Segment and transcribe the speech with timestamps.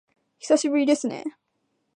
[0.39, 1.37] 久しぶりですね